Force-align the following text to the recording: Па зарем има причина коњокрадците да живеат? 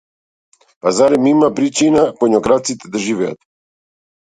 Па 0.85 0.93
зарем 0.99 1.27
има 1.33 1.51
причина 1.59 2.07
коњокрадците 2.23 2.93
да 2.99 3.05
живеат? 3.07 3.43